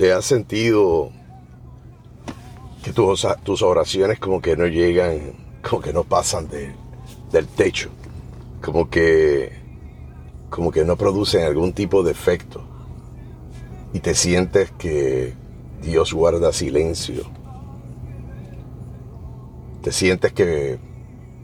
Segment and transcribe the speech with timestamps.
[0.00, 1.10] ¿Te has sentido
[2.82, 7.90] que tus, tus oraciones como que no llegan, como que no pasan del techo?
[8.62, 9.52] Como que,
[10.48, 12.62] como que no producen algún tipo de efecto.
[13.92, 15.34] Y te sientes que
[15.82, 17.24] Dios guarda silencio.
[19.82, 20.78] Te sientes que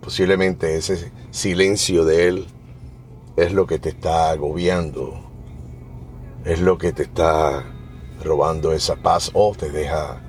[0.00, 2.46] posiblemente ese silencio de Él
[3.36, 5.20] es lo que te está agobiando,
[6.46, 7.74] es lo que te está
[8.22, 10.20] robando esa paz o te deja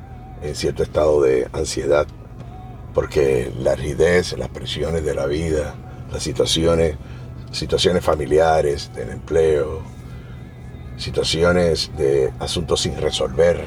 [0.42, 2.08] en cierto estado de ansiedad,
[2.94, 5.76] porque la rigidez, las presiones de la vida,
[6.12, 6.96] las situaciones,
[7.52, 9.82] situaciones familiares, del empleo,
[10.98, 13.66] situaciones de asuntos sin resolver,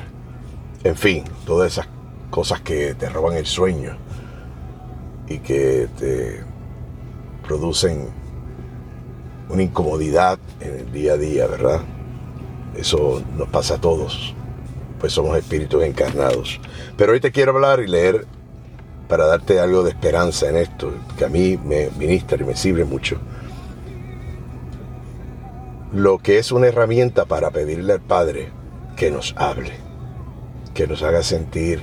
[0.84, 1.88] en fin, todas esas
[2.30, 3.96] cosas que te roban el sueño
[5.29, 6.43] y que te
[7.46, 8.09] producen
[9.48, 11.80] una incomodidad en el día a día, ¿verdad?
[12.76, 14.34] Eso nos pasa a todos,
[14.98, 16.60] pues somos espíritus encarnados.
[16.96, 18.26] Pero hoy te quiero hablar y leer
[19.09, 22.84] para darte algo de esperanza en esto, que a mí me ministra y me sirve
[22.84, 23.18] mucho.
[25.92, 28.51] Lo que es una herramienta para pedirle al Padre
[28.96, 29.73] que nos hable,
[30.73, 31.82] que nos haga sentir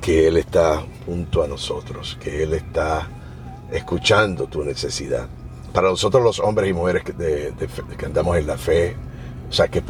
[0.00, 3.06] que Él está junto a nosotros, que Él está
[3.70, 5.28] escuchando tu necesidad.
[5.74, 7.52] Para nosotros los hombres y mujeres que,
[7.98, 8.96] que andamos en la fe,
[9.48, 9.82] o sea, que,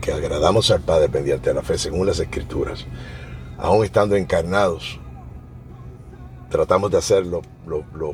[0.00, 2.86] que, agradamos al Padre mediante la fe, según las Escrituras,
[3.58, 5.00] aún estando encarnados,
[6.48, 7.42] tratamos de hacer lo,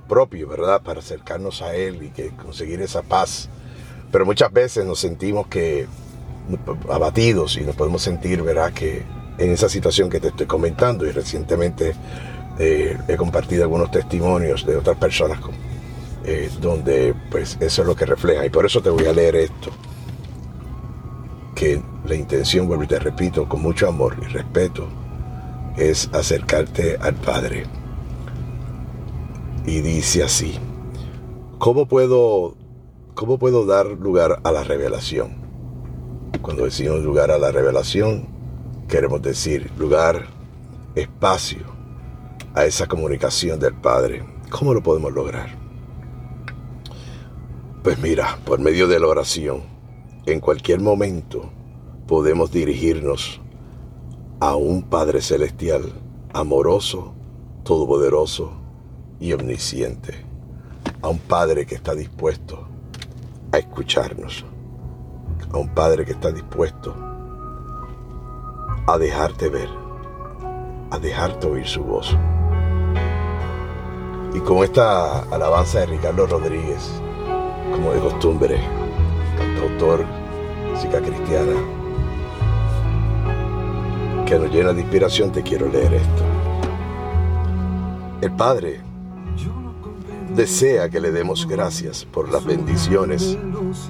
[0.09, 0.81] propio, ¿verdad?
[0.83, 3.51] Para acercarnos a Él y que conseguir esa paz.
[4.11, 5.87] Pero muchas veces nos sentimos que
[6.91, 8.73] abatidos y nos podemos sentir, ¿verdad?
[8.73, 9.05] Que
[9.37, 11.95] en esa situación que te estoy comentando y recientemente
[12.59, 15.39] eh, he compartido algunos testimonios de otras personas
[16.25, 19.37] eh, donde pues eso es lo que refleja y por eso te voy a leer
[19.37, 19.71] esto
[21.57, 24.87] que la intención, vuelvo y te repito, con mucho amor y respeto,
[25.77, 27.65] es acercarte al Padre.
[29.65, 30.55] Y dice así,
[31.59, 32.55] ¿cómo puedo,
[33.15, 35.35] cómo puedo dar lugar a la revelación?
[36.43, 38.29] Cuando decimos lugar a la revelación,
[38.87, 40.27] queremos decir lugar,
[40.95, 41.65] espacio
[42.55, 44.25] a esa comunicación del Padre.
[44.51, 45.49] ¿Cómo lo podemos lograr?
[47.83, 49.76] Pues mira, por medio de la oración
[50.27, 51.51] en cualquier momento
[52.09, 53.41] podemos dirigirnos
[54.41, 55.93] a un Padre Celestial
[56.35, 57.15] amoroso,
[57.63, 58.53] todopoderoso
[59.21, 60.15] y omnisciente.
[61.01, 62.67] A un Padre que está dispuesto
[63.53, 64.45] a escucharnos.
[65.53, 66.95] A un Padre que está dispuesto
[68.89, 69.69] a dejarte ver,
[70.91, 72.17] a dejarte oír su voz.
[74.35, 77.01] Y con esta alabanza de Ricardo Rodríguez,
[77.73, 78.86] como de costumbre,
[79.67, 80.05] autor,
[80.73, 81.55] música cristiana,
[84.27, 86.23] que nos llena de inspiración, te quiero leer esto.
[88.21, 88.81] El Padre
[90.35, 93.37] desea que le demos gracias por las bendiciones,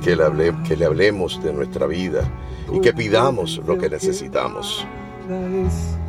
[0.03, 2.23] que le, que le hablemos de nuestra vida
[2.73, 4.87] y que pidamos lo que necesitamos.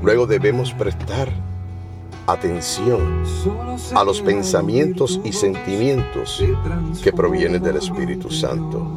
[0.02, 1.30] Luego debemos prestar
[2.28, 3.24] atención
[3.96, 6.44] a los pensamientos y sentimientos
[7.02, 8.94] que provienen del Espíritu Santo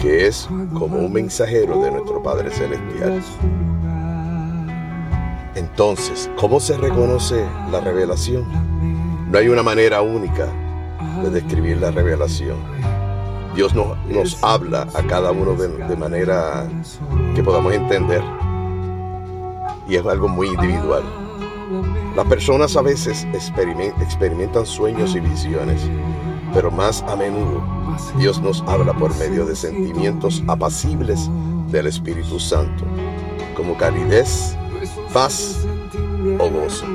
[0.00, 3.22] que es como un mensajero de nuestro Padre Celestial.
[5.54, 8.44] Entonces, ¿cómo se reconoce la revelación?
[9.30, 10.46] No hay una manera única
[11.22, 12.56] de describir la revelación.
[13.54, 16.66] Dios nos, habla a cada uno de manera
[17.34, 18.22] que podamos entender.
[19.88, 21.02] Y es algo muy individual.
[22.16, 25.82] Las personas a veces experimentan sueños y visiones,
[26.52, 27.80] pero más a menudo
[28.16, 31.28] Dios nos habla por medio de sentimientos apacibles
[31.68, 32.84] del Espíritu Santo,
[33.56, 34.56] como calidez,
[35.12, 35.64] paz
[36.38, 36.86] o gozo.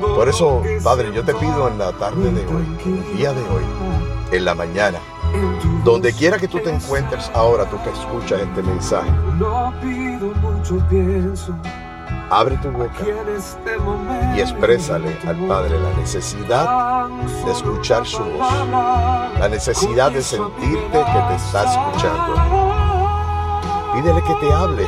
[0.00, 3.42] Por eso, Padre, yo te pido en la tarde de hoy, en el día de
[3.42, 3.62] hoy,
[4.32, 4.98] en la mañana,
[5.84, 9.10] donde quiera que tú te encuentres ahora, tú que escuchas este mensaje,
[12.30, 13.04] Abre tu boca
[14.36, 17.08] y exprésale al Padre la necesidad
[17.44, 18.68] de escuchar su voz,
[19.40, 22.34] la necesidad de sentirte que te está escuchando.
[23.94, 24.86] Pídele que te hable,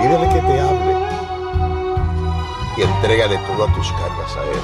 [0.00, 0.96] pídele que te hable.
[2.76, 4.60] Y entrégale todas tus cargas a Él.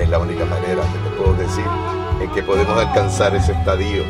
[0.00, 1.66] Es la única manera que te puedo decir
[2.22, 4.02] en que podemos alcanzar ese estadio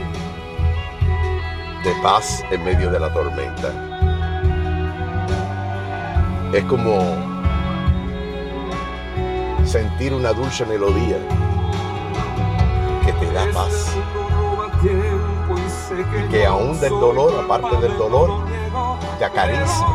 [1.83, 3.90] de paz en medio de la tormenta
[6.53, 6.99] es como
[9.65, 11.19] sentir una dulce melodía
[13.05, 13.95] que te da paz.
[16.31, 18.45] que aún del dolor, aparte del dolor,
[19.19, 19.87] te acaricia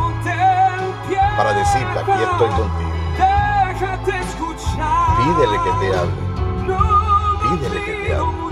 [1.36, 2.90] para decirte, aquí estoy contigo.
[5.18, 6.12] Pídele que te hable.
[7.42, 8.46] Pídele que te hable.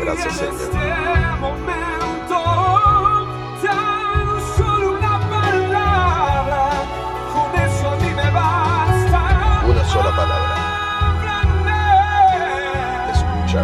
[0.00, 1.87] Gracias, Señor.
[13.48, 13.56] Te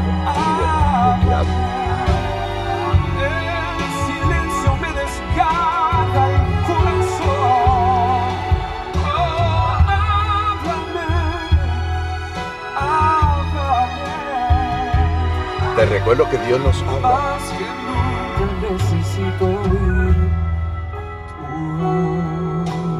[15.86, 17.36] recuerdo que Dios nos habla.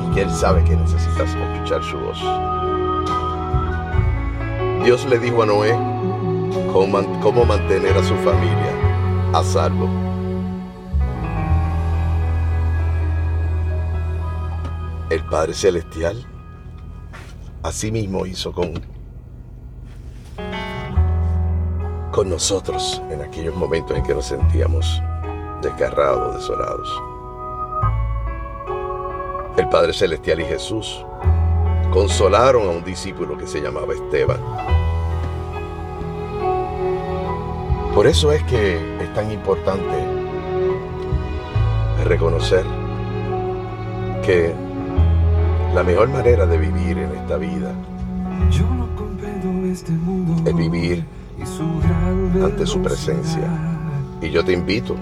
[0.03, 2.21] Y que Él sabe que necesitas escuchar su voz.
[4.85, 5.75] Dios le dijo a Noé
[6.73, 8.73] cómo, man- cómo mantener a su familia
[9.33, 9.89] a salvo.
[15.11, 16.27] El Padre Celestial
[17.63, 18.73] así mismo hizo con,
[22.11, 25.01] con nosotros en aquellos momentos en que nos sentíamos
[25.63, 27.03] desgarrados, desolados.
[29.57, 31.05] El Padre Celestial y Jesús
[31.93, 34.41] consolaron a un discípulo que se llamaba Esteban.
[37.95, 39.97] Por eso es que es tan importante
[42.05, 42.65] reconocer
[44.27, 44.53] que
[45.75, 47.73] la mejor manera de vivir en esta vida
[48.51, 49.93] Yo no comprendo este
[50.45, 51.05] es vivir
[52.43, 53.49] ante su presencia.
[54.21, 54.97] Y yo te invito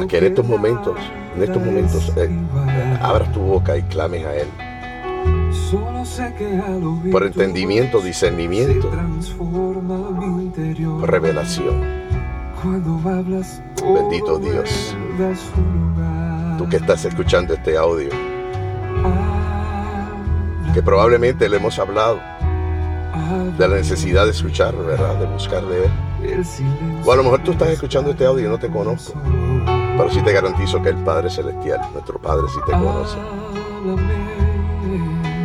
[0.00, 0.96] a que en estos momentos,
[1.36, 2.30] en estos momentos, eh,
[3.00, 4.48] abras tu boca y clames a Él.
[5.70, 8.90] Solo sé que al oír Por entendimiento, discernimiento,
[11.02, 11.98] revelación.
[12.60, 14.96] Cuando hablas, Bendito Dios.
[16.58, 18.10] Tú que estás escuchando este audio,
[20.74, 22.20] que probablemente le hemos hablado
[23.12, 25.16] habla, de la necesidad de escuchar, ¿verdad?
[25.16, 26.44] De buscar de Él.
[27.04, 29.20] O a lo mejor tú estás escuchando este audio y no te conozco.
[29.64, 33.16] Pero sí te garantizo que el Padre Celestial, nuestro Padre, sí te conoce.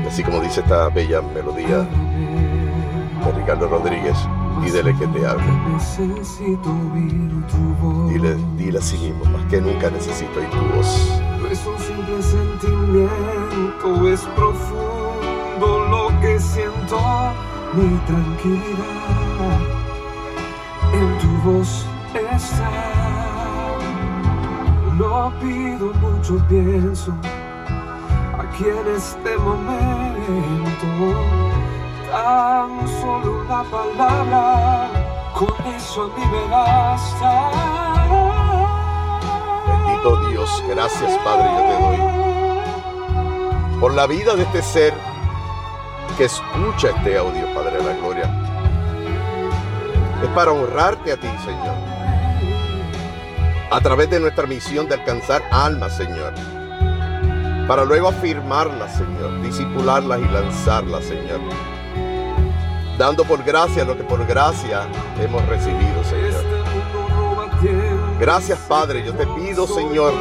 [0.07, 1.87] Así como dice esta bella melodía
[3.23, 4.17] de Ricardo Rodríguez,
[4.61, 5.43] pídele que te hable.
[8.09, 11.21] Dile, dile a sí mismo, más que nunca necesito oír tu voz.
[11.41, 16.97] No es un simple sentimiento, es profundo lo que siento.
[17.73, 19.59] Mi tranquilidad
[20.93, 22.71] en tu voz está.
[24.97, 27.13] No pido mucho, pienso
[28.37, 30.87] aquí en este momento.
[32.11, 32.82] Tan
[33.23, 34.89] solo una palabra,
[35.33, 36.11] con eso.
[39.67, 41.97] Bendito Dios, gracias Padre, yo te doy
[43.79, 44.93] por la vida de este ser
[46.17, 48.29] que escucha este audio, Padre de la Gloria.
[50.23, 51.75] Es para honrarte a ti, Señor.
[53.71, 56.33] A través de nuestra misión de alcanzar almas, Señor.
[57.67, 59.41] Para luego afirmarlas, Señor.
[59.41, 61.41] Disipularlas y lanzarlas, Señor.
[63.03, 64.87] Dando por gracia lo que por gracia
[65.19, 66.41] hemos recibido, Señor.
[68.17, 69.03] Gracias, Padre.
[69.03, 70.13] Yo te pido, Señor,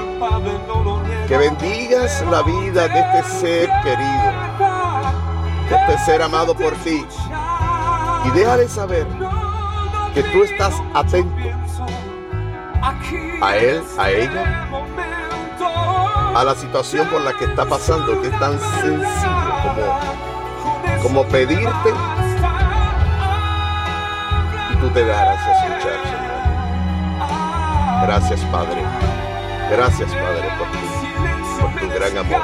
[1.28, 4.32] que bendigas la vida de este ser querido,
[5.70, 7.06] de este ser amado por ti.
[8.24, 9.06] Y déjale saber
[10.12, 11.36] que tú estás atento
[13.42, 14.68] a él, a ella,
[16.34, 21.92] a la situación por la que está pasando, que es tan sencillo como, como pedirte
[24.82, 26.42] tú te dejarás escuchar, Señor.
[28.02, 28.82] Gracias, Padre.
[29.70, 30.78] Gracias, Padre, por tu,
[31.60, 32.42] por tu gran amor.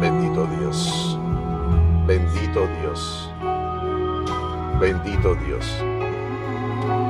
[0.00, 1.18] Bendito Dios.
[2.06, 3.30] Bendito Dios.
[4.80, 5.97] Bendito Dios.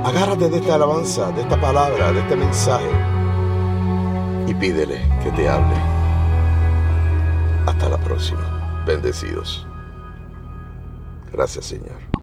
[0.08, 2.88] Agárrate de esta alabanza, de esta palabra, de este mensaje
[4.46, 5.76] y pídele que te hable.
[7.66, 8.84] Hasta la próxima.
[8.86, 9.66] Bendecidos.
[11.30, 12.07] Gracias Señor.